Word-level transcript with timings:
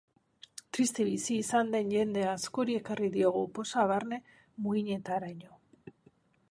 Triste 0.77 1.03
bizi 1.09 1.35
izan 1.41 1.69
den 1.75 1.91
jende 1.97 2.23
askori 2.31 2.79
ekarri 2.81 3.11
diogu 3.19 3.45
poza 3.59 3.87
barne 3.93 4.21
muinetaraino. 4.67 5.63